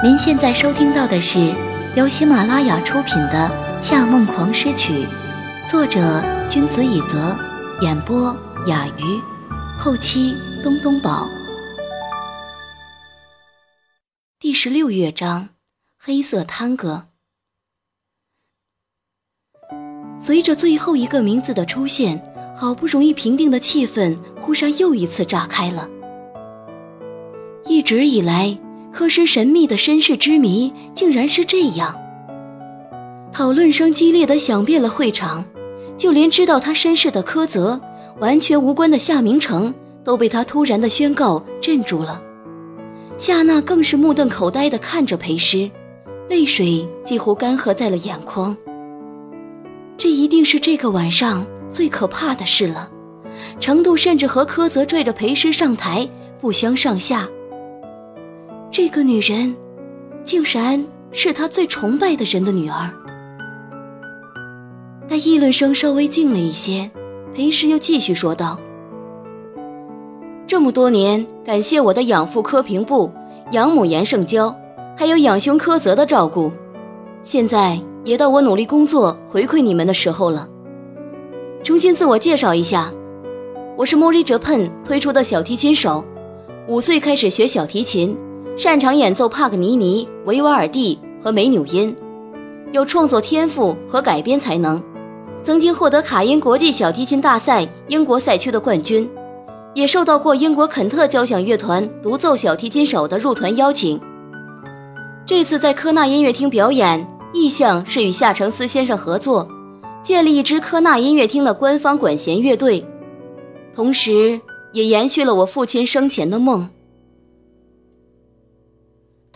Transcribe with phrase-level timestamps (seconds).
[0.00, 1.52] 您现在收听到的是
[1.96, 3.50] 由喜马拉雅出品的
[3.82, 4.92] 《夏梦狂诗曲》，
[5.68, 7.36] 作者君子以泽，
[7.80, 8.32] 演播
[8.68, 9.20] 雅鱼，
[9.76, 11.28] 后期东东宝。
[14.38, 15.48] 第十六乐章：
[15.98, 17.08] 黑色探戈。
[20.16, 22.22] 随着最后一个名字的出现，
[22.54, 25.88] 好不容易平定的气氛忽然又一次炸开了。
[27.64, 28.56] 一直以来，
[28.98, 31.94] 柯师神秘的身世之谜竟然是这样。
[33.32, 35.44] 讨论声激烈的响遍了会场，
[35.96, 37.80] 就连知道他身世的柯泽，
[38.18, 42.20] 完全无关的夏明成都被他突然的宣告镇住了。
[43.16, 45.70] 夏娜更是目瞪口呆地看着裴师，
[46.28, 48.56] 泪水几乎干涸在了眼眶。
[49.96, 52.90] 这一定是这个晚上最可怕的事了，
[53.60, 56.08] 程度甚至和柯泽拽着裴师上台
[56.40, 57.28] 不相上下。
[58.70, 59.56] 这个女人，
[60.24, 62.90] 竟然是他最崇拜的人的女儿。
[65.08, 66.88] 待议论声稍微静了一些，
[67.34, 68.58] 裴师又继续说道
[70.46, 73.10] ：“这么多年，感谢我的养父柯平部、
[73.52, 74.54] 养母严胜娇，
[74.94, 76.52] 还有养兄柯泽的照顾。
[77.22, 80.46] 现在也到我努力工作回馈你们的时候了。
[81.64, 82.92] 重新自我介绍一下，
[83.78, 86.04] 我是 Mori Japan 推出的小提琴手，
[86.68, 88.14] 五岁开始学小提琴。”
[88.58, 91.94] 擅长演奏帕格尼尼、维瓦尔第和梅纽因，
[92.72, 94.82] 有创作天赋和改编才能，
[95.44, 99.08] 曾经获得卡因国际小提琴大赛英国赛区的冠军，
[99.74, 104.00] 也受到过英国肯特交响乐团独奏小提琴手的入团邀请。
[105.24, 109.48] 这次在科纳音乐厅表演，意向是与夏承思先生合作，
[110.02, 112.84] 建立一支科纳音乐厅的官方管弦乐队，
[113.72, 114.40] 同时
[114.72, 116.68] 也延续了我父亲生前的梦。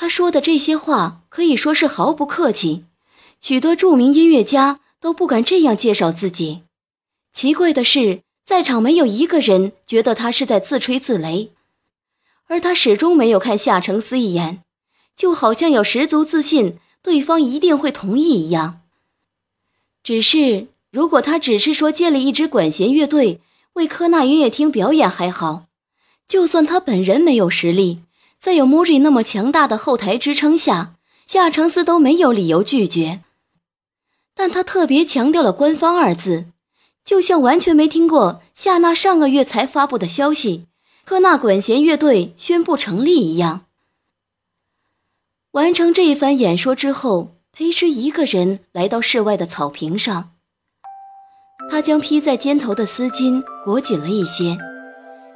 [0.03, 2.86] 他说的这些话可以说是毫不客气，
[3.41, 6.62] 许多著名音乐家都不敢这样介绍自己。
[7.33, 11.51] 奇怪的是，在场没有一个人觉得他是在自吹自擂，
[12.48, 14.64] 而他始终没有看夏承思一眼，
[15.17, 18.80] 就好像有十足自信对方一定会同意一样。
[20.02, 23.41] 只是，如果他只是说建立一支管弦乐队
[23.74, 25.67] 为科纳音乐厅表演还好，
[26.27, 28.01] 就算他本人没有实力。
[28.42, 30.97] 在有莫瑞那么强大的后台支撑下，
[31.29, 33.20] 夏承思都没有理由拒绝。
[34.35, 36.47] 但他特别强调了“官方”二字，
[37.05, 40.67] 就像完全没听过夏娜上个月才发布的消息，
[41.05, 43.67] 科纳管弦乐队宣布成立一样。
[45.53, 50.33] 完成这一番演说之后，裴师一个人来到室外的草坪上，
[51.70, 54.59] 他将披在肩头的丝巾裹紧了一些，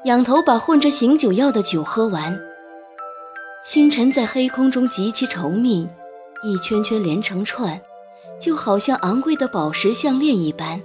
[0.06, 2.37] 仰头把混着醒酒药的酒喝完。
[3.66, 5.88] 星辰在黑空中极其稠密，
[6.41, 7.81] 一圈圈连成串，
[8.41, 10.81] 就好像昂贵的宝石项链一般。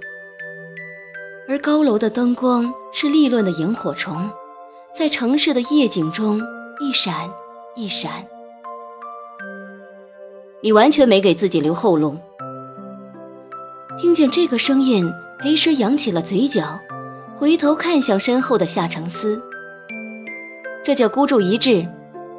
[1.48, 4.28] 而高楼的灯光是利乱的萤火虫，
[4.92, 6.42] 在城市的夜景中
[6.80, 7.30] 一闪
[7.76, 8.26] 一闪。
[10.60, 12.16] 你完全没给自己留后路。
[13.96, 16.80] 听见这个声音，裴师扬起了嘴角，
[17.38, 19.40] 回头看向身后的夏承思。
[20.82, 21.86] 这叫孤注一掷。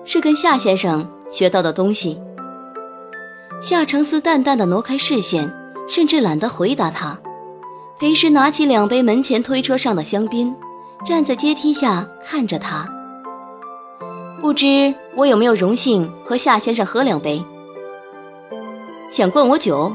[0.06, 2.20] 是跟夏先生学到的东西。
[3.62, 5.52] 夏承思淡淡的挪开视线，
[5.88, 7.18] 甚至懒得回答他。
[8.00, 10.54] 裴时拿起两杯门前推车上的香槟，
[11.06, 12.86] 站在阶梯下看着他。
[14.42, 17.42] 不知我有没有荣幸和夏先生喝两杯？
[19.10, 19.94] 想灌我酒？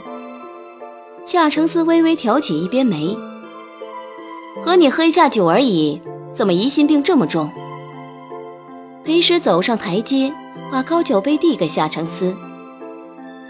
[1.26, 3.14] 夏承思微微挑起一边眉。
[4.64, 6.00] 和你喝一下酒而已，
[6.32, 7.50] 怎么疑心病这么重？
[9.08, 10.30] 裴师走上台阶，
[10.70, 12.36] 把高酒杯递给夏承思。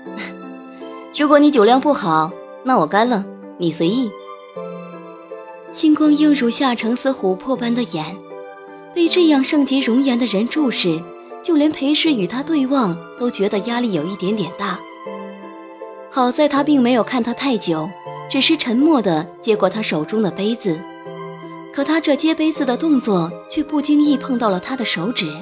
[1.18, 2.30] 如果你酒量不好，
[2.62, 3.24] 那我干了，
[3.56, 4.08] 你随意。
[5.72, 8.16] 星光映入夏承思琥珀般的眼，
[8.94, 11.02] 被这样盛极容颜的人注视，
[11.42, 14.78] 就连裴师与他对望都觉得压力有一点点大。
[16.08, 17.90] 好在他并没有看他太久，
[18.30, 20.78] 只是沉默地接过他手中的杯子。
[21.78, 25.32] 可他这接杯子的动作，却不经意碰到了他的手指。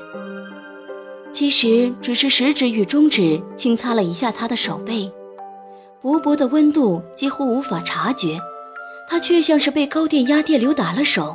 [1.32, 5.10] 其实只是食指与中指轻擦了一下他的手背，
[6.02, 8.38] 薄薄的温度几乎无法察觉，
[9.08, 11.34] 他却像是被高电压电流打了手，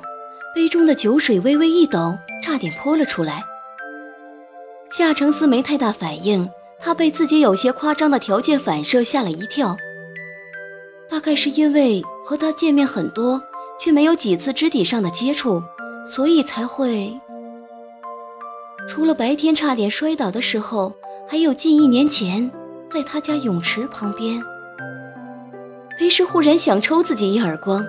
[0.53, 3.43] 杯中的酒水微微一抖，差点泼了出来。
[4.91, 6.47] 夏承思没太大反应，
[6.79, 9.75] 他被自己有些夸张的条件反射吓了一跳。
[11.09, 13.41] 大概是因为和他见面很多。
[13.81, 15.61] 却没有几次肢体上的接触，
[16.05, 17.19] 所以才会。
[18.87, 20.93] 除了白天差点摔倒的时候，
[21.27, 22.51] 还有近一年前
[22.91, 24.41] 在他家泳池旁边。
[25.97, 27.83] 裴时忽然想抽自己一耳光，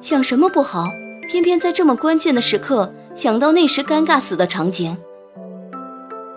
[0.00, 0.86] 想什么不好，
[1.28, 4.96] 偏偏在这么关键的时刻想到那时尴尬死的场景。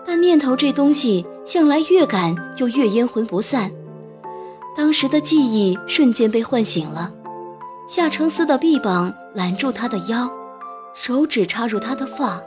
[0.04, 3.70] 但念头这东西向来越赶就越阴魂不散，
[4.76, 7.12] 当时的记忆瞬间被唤醒了。
[7.94, 10.26] 夏承思的臂膀揽住他的腰，
[10.94, 12.40] 手指插入他的发，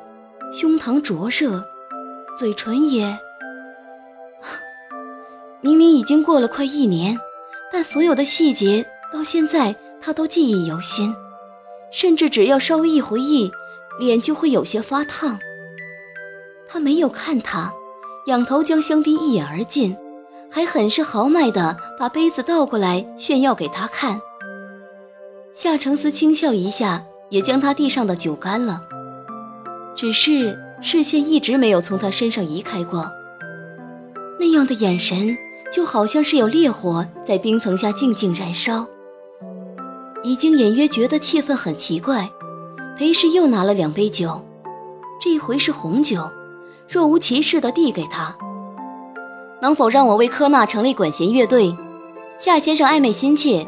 [0.51, 1.63] 胸膛灼热，
[2.35, 3.15] 嘴唇也……
[5.61, 7.15] 明明已经过了快一年，
[7.71, 8.83] 但所有的细节
[9.13, 11.15] 到现在他都记忆犹新，
[11.91, 13.51] 甚至只要稍微一回忆，
[13.99, 15.39] 脸就会有些发烫。
[16.67, 17.71] 他没有看他，
[18.25, 19.95] 仰头将香槟一饮而尽，
[20.49, 24.19] 还很是豪迈地把杯子倒过来炫耀给他看。
[25.57, 28.81] 夏承思轻笑一下，也将他地上的酒干了，
[29.95, 33.09] 只是视线一直没有从他身上移开过。
[34.37, 35.37] 那样的眼神，
[35.71, 38.85] 就好像是有烈火在冰层下静静燃烧。
[40.23, 42.29] 已经隐约觉得气氛很奇怪，
[42.97, 44.45] 裴氏又拿了两杯酒，
[45.21, 46.29] 这回是红酒。
[46.89, 48.35] 若无其事地递给他，
[49.61, 51.73] 能否让我为科纳成立管弦乐队？
[52.39, 53.65] 夏先生暧昧心切，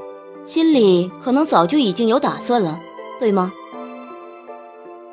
[0.47, 2.79] 心里可能早就已经有打算了，
[3.19, 3.51] 对吗？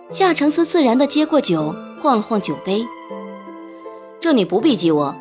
[0.08, 2.86] 夏承思自然地接过酒，晃了晃酒杯。
[4.20, 5.12] 这你不必激我。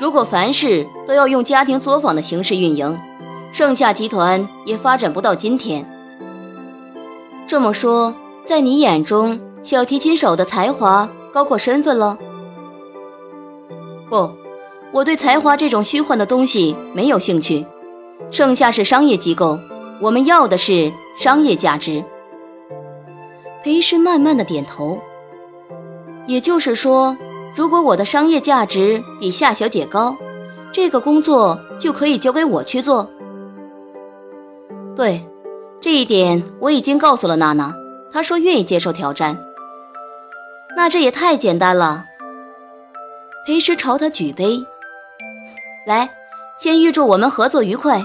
[0.00, 2.98] 如果凡事都要用家庭作坊的形式运营，
[3.52, 5.84] 盛夏集团也发展不到今天。
[7.46, 8.14] 这么说，
[8.44, 11.06] 在你眼中，小提琴手的才华？
[11.34, 12.16] 高过身份了？
[14.08, 14.30] 不，
[14.90, 17.66] 我对才华这种虚幻的东西没有兴趣。
[18.30, 19.58] 盛夏是商业机构，
[20.00, 22.04] 我们要的是商业价值。
[23.62, 24.98] 裴师慢慢的点头。
[26.26, 27.16] 也就是说，
[27.54, 30.16] 如果我的商业价值比夏小姐高，
[30.72, 33.08] 这个工作就可以交给我去做。
[34.96, 35.26] 对，
[35.80, 37.74] 这一点我已经告诉了娜娜，
[38.12, 39.38] 她说愿意接受挑战。
[40.76, 42.04] 那这也太简单了。
[43.46, 44.58] 裴师朝他举杯，
[45.86, 46.10] 来，
[46.58, 48.00] 先预祝我们合作愉快。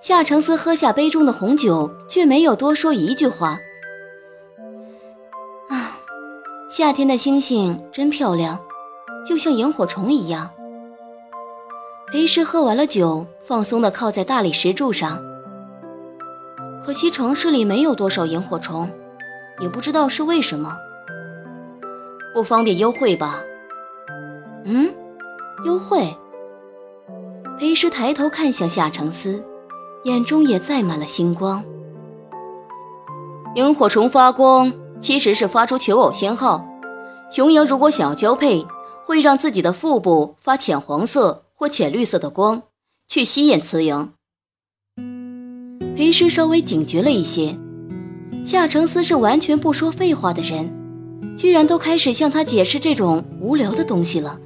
[0.00, 3.58] 夏承思喝下杯中的红酒，却没有多说一句话。
[5.68, 5.96] 啊，
[6.68, 8.58] 夏天的星星真漂亮，
[9.24, 10.50] 就像萤火虫一样。
[12.12, 15.22] 裴师喝完了酒，放松地靠在大理石柱上。
[16.84, 18.90] 可惜城市里没有多少萤火虫，
[19.60, 20.76] 也不知道是为什么。
[22.34, 23.40] 不方便幽会吧？
[24.64, 24.92] 嗯，
[25.64, 26.14] 幽会。
[27.62, 29.40] 裴师抬头看向夏承思，
[30.02, 31.64] 眼中也载满了星光。
[33.54, 36.66] 萤火虫发光其实是发出求偶信号，
[37.30, 38.66] 雄鹰如果想要交配，
[39.04, 42.60] 会让自己的腹部发浅黄色或浅绿色的光，
[43.06, 44.08] 去吸引雌蝇。
[45.94, 47.56] 裴师稍微警觉了一些，
[48.44, 50.68] 夏承思是完全不说废话的人。
[51.36, 54.40] 居然都开始向他解释这种无聊的东西了。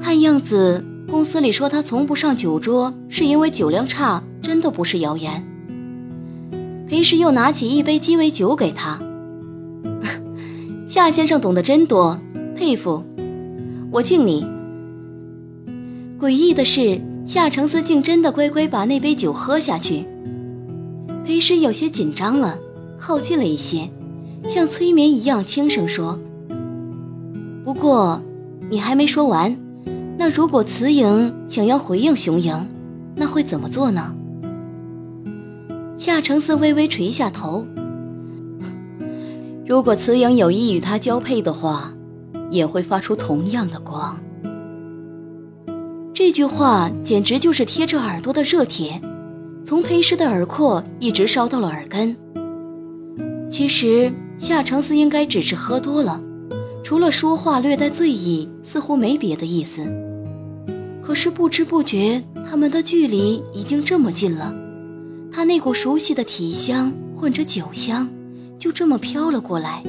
[0.00, 5.42] 看样子公司里说他从不上酒桌是因为酒量差，真的不是谣言。
[6.88, 8.98] 裴氏又拿起一杯鸡尾酒给他，
[10.86, 12.18] 夏先生懂得真多，
[12.54, 13.02] 佩服，
[13.90, 14.46] 我敬你。
[16.18, 20.06] 诡异的是，夏承思竟真的乖乖把那杯酒喝下去。
[21.24, 22.58] 裴氏有些紧张了，
[22.98, 23.88] 靠近了一些。
[24.48, 26.16] 像催眠一样轻声说
[27.64, 28.22] ：“不过，
[28.70, 29.56] 你还没说完。
[30.18, 32.68] 那如果雌蝇想要回应雄鹰，
[33.14, 34.14] 那会怎么做呢？”
[35.98, 37.66] 夏承思微微垂下头。
[39.66, 41.92] 如果雌蝇有意与他交配的话，
[42.50, 44.18] 也会发出同样的光。
[46.14, 49.00] 这句话简直就是贴着耳朵的热铁，
[49.64, 52.16] 从裴师的耳廓一直烧到了耳根。
[53.50, 54.12] 其实。
[54.38, 56.20] 夏承思应该只是喝多了，
[56.86, 59.84] 除了说话略带醉意，似乎没别的意思。
[61.02, 64.54] 可是不知不觉，他们的距离已经这么近了。
[65.32, 68.08] 他那股熟悉的体香混着酒香，
[68.56, 69.82] 就这么飘了过来，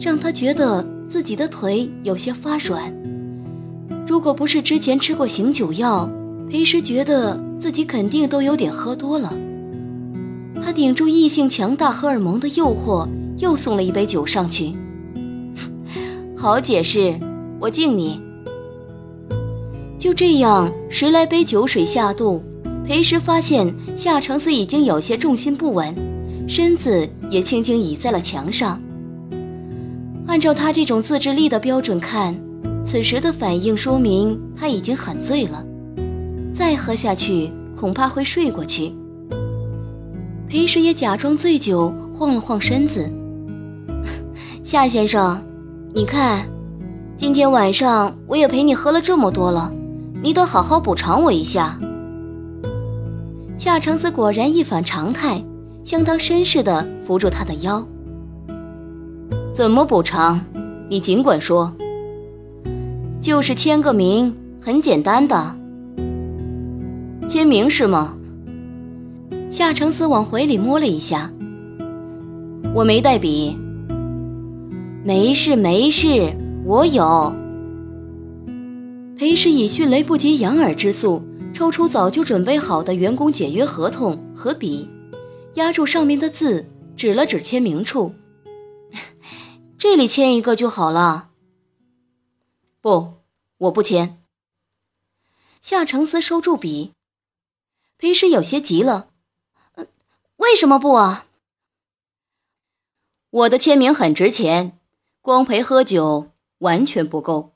[0.00, 2.90] 让他觉得自己的腿有些发软。
[4.06, 6.08] 如果不是之前吃过醒酒药，
[6.48, 9.36] 裴时觉得自己肯定都有点喝多了。
[10.62, 13.06] 他顶住异性强大荷尔蒙的诱惑。
[13.38, 14.72] 又送了一杯酒上去，
[16.42, 17.16] 好解释，
[17.60, 18.20] 我敬你。
[19.96, 22.42] 就这样，十来杯酒水下肚，
[22.84, 25.94] 裴时发现夏承思已经有些重心不稳，
[26.48, 28.82] 身子也轻轻倚在了墙上。
[30.26, 32.36] 按照他这种自制力的标准看，
[32.84, 35.64] 此时的反应说明他已经很醉了，
[36.52, 38.92] 再喝下去恐怕会睡过去。
[40.48, 43.08] 裴时也假装醉酒，晃了晃身子。
[44.64, 45.40] 夏先生，
[45.94, 46.48] 你看，
[47.18, 49.70] 今天晚上我也陪你喝了这么多了，
[50.22, 51.78] 你得好好补偿我一下。
[53.58, 55.44] 夏承思果然一反常态，
[55.84, 57.86] 相当绅士的扶住他的腰。
[59.52, 60.40] 怎么补偿？
[60.88, 61.70] 你尽管说。
[63.20, 65.54] 就是签个名，很简单的。
[67.28, 68.16] 签名是吗？
[69.50, 71.30] 夏承思往怀里摸了一下。
[72.74, 73.58] 我没带笔。
[75.04, 76.32] 没事没事，
[76.64, 77.34] 我有。
[79.18, 81.20] 裴时以迅雷不及掩耳之速
[81.52, 84.88] 抽出早就准备好的员工解约合同和笔，
[85.54, 86.64] 压住上面的字，
[86.96, 88.14] 指了指签名处。
[89.76, 91.30] 这里签一个就好了。
[92.80, 93.14] 不，
[93.58, 94.22] 我不签。
[95.60, 96.92] 夏承思收住笔，
[97.98, 99.08] 裴时有些急了
[100.38, 101.26] ：“为什么不啊？”
[103.30, 104.78] 我的签名很值钱，
[105.24, 107.52] 光陪喝酒完全不够。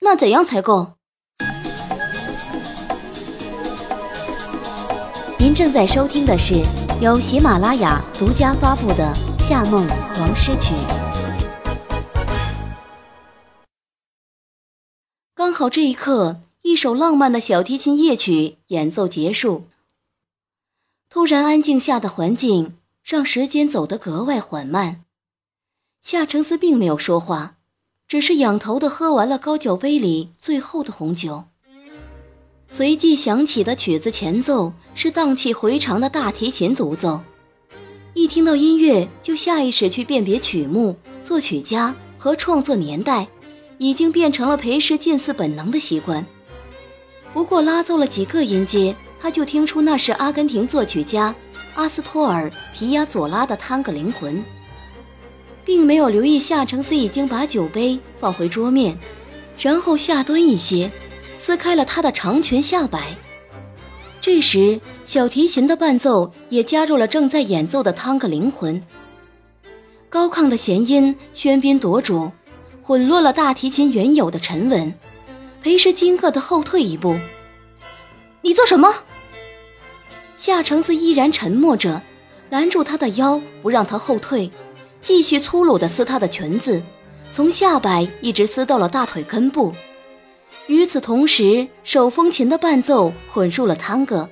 [0.00, 0.94] 那怎样才够？
[5.38, 6.54] 您正在收听的是
[7.02, 9.12] 由喜马拉雅独家发布的
[9.46, 10.74] 《夏梦狂诗曲》。
[15.34, 19.64] 刚好这一刻，一首浪漫的小提琴夜曲演奏结束。
[21.10, 25.02] 突然安静下的环境让时间走得格外缓慢。
[26.04, 27.54] 夏承思并没有说话，
[28.06, 31.44] 只是仰头的喝完了高脚杯里最后的红酒。
[32.68, 37.22] 随即响起的曲子前奏是荡气回肠的大提琴独奏。
[38.12, 43.26] 一听到音乐，就下意识去辨别曲目、作曲家和创作年代。
[43.78, 46.24] 已经变成了裴氏近似本能的习惯。
[47.32, 51.34] 不过拉奏了几个音阶，他就听出那是阿根廷作曲家
[51.74, 54.36] 阿斯托尔·皮亚佐拉的《探戈灵魂》，
[55.64, 58.98] 并没有留意夏承思已经把酒杯放回桌面，
[59.58, 60.90] 然后下蹲一些，
[61.38, 63.16] 撕开了他的长裙下摆。
[64.20, 68.80] 这时，小提琴的伴奏也加入了正在演奏的《探戈灵魂》，
[70.08, 72.30] 高亢的弦音喧宾夺主。
[72.86, 74.92] 混落了大提琴原有的沉稳，
[75.62, 77.16] 裴时惊愕的后退一步。
[78.42, 78.94] 你做什么？
[80.36, 82.02] 夏承思依然沉默着，
[82.50, 84.50] 拦住他的腰，不让他后退，
[85.04, 86.82] 继续粗鲁地撕她的裙子，
[87.30, 89.72] 从下摆一直撕到了大腿根部。
[90.66, 94.30] 与此同时，手风琴的伴奏混入了探戈，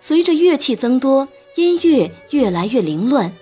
[0.00, 3.32] 随着乐器增多，音乐越来越凌乱，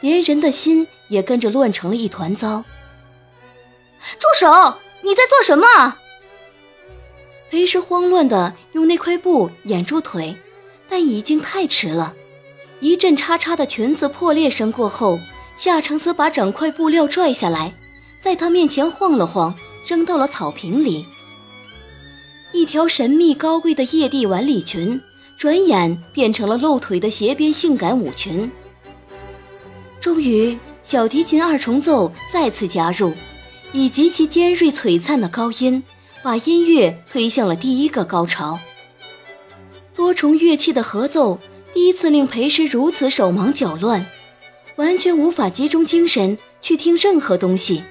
[0.00, 2.64] 连人的心也跟着乱成了一团糟。
[4.18, 4.78] 住手！
[5.02, 5.98] 你在做什么？
[7.50, 10.34] 裴时慌乱的用那块布掩住腿，
[10.88, 12.14] 但已经太迟了。
[12.80, 15.20] 一阵叉叉的裙子破裂声过后，
[15.56, 17.72] 夏承思把整块布料拽下来，
[18.20, 19.54] 在他面前晃了晃，
[19.86, 21.04] 扔到了草坪里。
[22.52, 25.00] 一条神秘高贵的夜地晚礼裙，
[25.38, 28.50] 转眼变成了露腿的斜边性感舞裙。
[30.00, 33.12] 终于，小提琴二重奏再次加入。
[33.72, 35.82] 以极其尖锐璀璨的高音，
[36.22, 38.58] 把音乐推向了第一个高潮。
[39.94, 41.38] 多重乐器的合奏，
[41.72, 44.04] 第一次令裴师如此手忙脚乱，
[44.76, 47.84] 完全无法集中精神去听任何东西。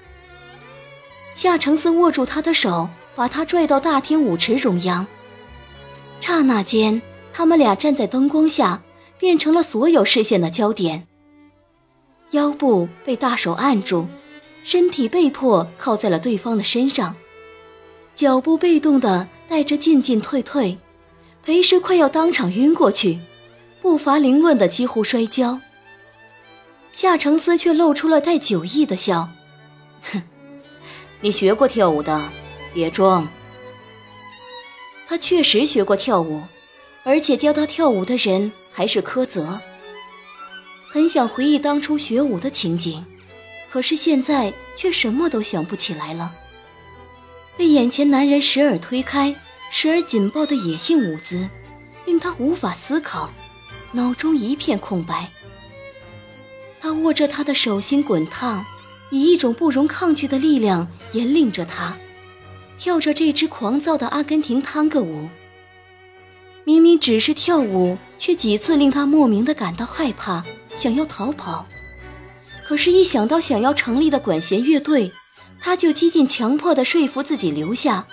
[1.34, 5.06] 夏承思握住他的手，把他拽到大厅舞池中央。
[6.20, 7.02] 刹那间，
[7.34, 8.82] 他们俩站在灯光下，
[9.18, 11.08] 变成了所有视线的焦点。
[12.32, 14.08] 腰部被大手按住。
[14.64, 17.16] 身体被迫靠在了对方的身上，
[18.14, 20.78] 脚步被动的带着进进退退，
[21.44, 23.20] 裴时快要当场晕过去，
[23.82, 25.60] 步伐凌乱的几乎摔跤。
[26.92, 29.30] 夏承思却露出了带酒意的笑
[30.12, 30.22] ：“哼，
[31.22, 32.30] 你学过跳舞的，
[32.74, 33.28] 别装。”
[35.08, 36.42] 他确实学过跳舞，
[37.04, 39.60] 而且教他跳舞的人还是柯泽。
[40.90, 43.04] 很想回忆当初学舞的情景。
[43.72, 46.34] 可是现在却什么都想不起来了。
[47.56, 49.34] 被眼前男人时而推开、
[49.72, 51.48] 时而紧抱的野性舞姿，
[52.06, 53.32] 令他无法思考，
[53.94, 55.32] 脑中一片空白。
[56.82, 58.66] 他握着他的手心滚烫，
[59.12, 61.96] 以一种不容抗拒的力量引领着他，
[62.78, 65.30] 跳着这支狂躁的阿根廷探戈舞。
[66.64, 70.44] 明明只是跳舞，却几次令他莫名的感到害怕，
[70.76, 71.68] 想要逃跑。
[72.66, 75.12] 可是，一想到想要成立的管弦乐队，
[75.60, 78.08] 他就几近强迫地说服自己留下。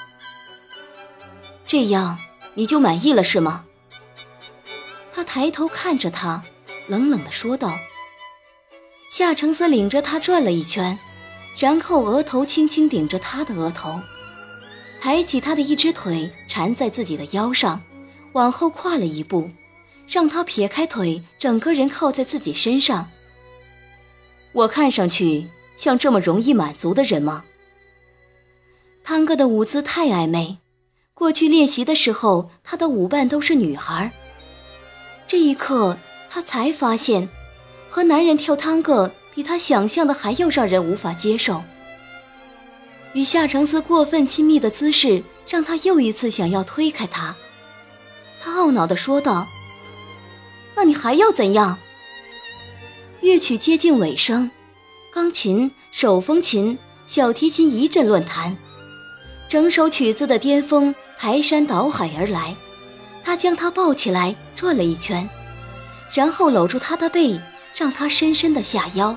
[1.67, 2.19] 这样
[2.55, 3.65] 你就满意了是吗？
[5.13, 6.43] 他抬头看着他，
[6.87, 7.79] 冷冷地说道。
[9.11, 10.99] 夏承泽领着他转了一圈，
[11.57, 13.99] 然后额头轻轻顶着他的额头，
[15.01, 17.83] 抬起他的一只腿缠在自己的腰上，
[18.33, 19.51] 往后跨了一步，
[20.07, 23.11] 让他撇开腿，整个人靠在自己身上。
[24.53, 25.47] 我看上去
[25.77, 27.45] 像这么容易满足的人吗？
[29.03, 30.59] 汤哥的舞姿太暧昧，
[31.15, 34.13] 过去练习的时候，他的舞伴都是女孩。
[35.27, 35.97] 这一刻，
[36.31, 37.29] 他才发现。
[37.89, 41.63] 和男人跳探戈比他想象的还要让人无法接受。
[43.15, 47.35] 与夏承思过分亲密的姿势让他又一次想要推开他。
[48.41, 49.47] 他懊恼地说道
[50.77, 51.79] ：“那你还要怎样？”
[53.21, 54.51] 乐曲接近尾声，
[55.13, 58.57] 钢琴、手风琴、小提琴一阵乱弹，
[59.49, 62.55] 整首曲子的巅峰排山倒海而来。
[63.25, 65.29] 他将她抱起来转了一圈，
[66.13, 67.41] 然后搂住她的背。
[67.79, 69.17] 让他深深的下腰。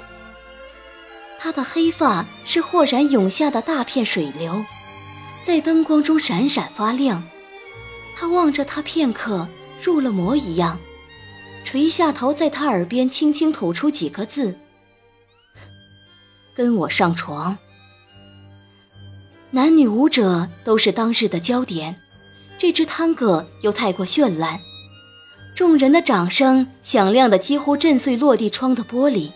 [1.40, 4.64] 他的黑发是豁然涌下的大片水流，
[5.44, 7.24] 在灯光中闪闪发亮。
[8.16, 9.48] 他望着他片刻，
[9.82, 10.78] 入了魔一样，
[11.66, 14.56] 垂下头，在他耳边轻轻吐出几个字
[16.54, 17.58] ：“跟我上床。”
[19.50, 22.00] 男女舞者都是当日的焦点，
[22.60, 24.60] 这支探戈又太过绚烂。
[25.62, 29.32] 众人的掌声响亮的几乎震碎落地窗的玻璃，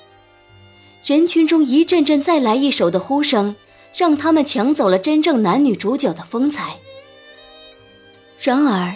[1.06, 3.56] 人群中一阵阵再来一首的呼声，
[3.96, 6.78] 让他们抢走了真正男女主角的风采。
[8.40, 8.96] 然而，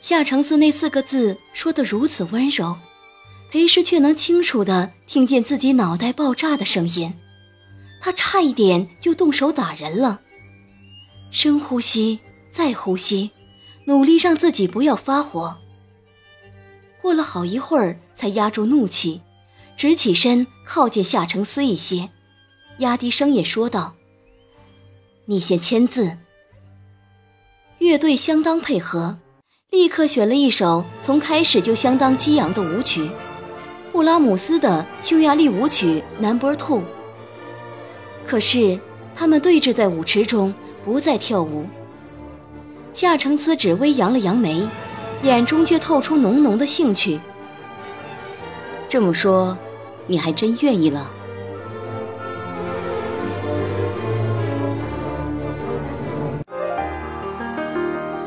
[0.00, 2.74] 夏承思那四个字说得如此温柔，
[3.50, 7.12] 裴师却能清楚地听见自己脑袋爆炸的声音，
[8.00, 10.22] 他差一点就动手打人了。
[11.30, 12.20] 深呼吸，
[12.50, 13.32] 再呼吸，
[13.84, 15.58] 努力让自己不要发火。
[17.00, 19.20] 过了好一会儿，才压住怒气，
[19.76, 22.10] 直起身靠近夏承思一些，
[22.78, 23.94] 压低声音说道
[25.26, 26.18] ：“你先签字。”
[27.78, 29.18] 乐队相当配合，
[29.70, 33.10] 立刻选了一首从开始就相当激昂的舞曲——
[33.90, 36.82] 布拉姆斯的匈牙利舞曲 Number Two。
[38.26, 38.78] 可是
[39.16, 41.66] 他们对峙在舞池中，不再跳舞。
[42.92, 44.68] 夏承思只微扬了扬眉。
[45.22, 47.20] 眼中却透出浓浓的兴趣。
[48.88, 49.56] 这么说，
[50.06, 51.10] 你还真愿意了？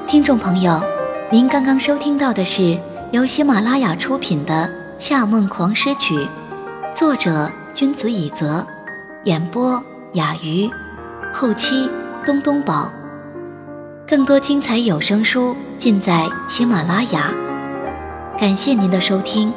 [0.08, 0.80] 听众朋友，
[1.32, 2.78] 您刚刚收听到的是
[3.12, 4.70] 由喜马拉雅出品的
[5.04, 6.16] 《夏梦狂诗曲》，
[6.94, 8.66] 作者君子以泽，
[9.24, 10.70] 演播雅鱼，
[11.34, 11.90] 后期
[12.24, 12.94] 东东宝。
[14.08, 17.30] 更多精彩有声书尽在喜马拉雅，
[18.40, 19.54] 感谢您的收听。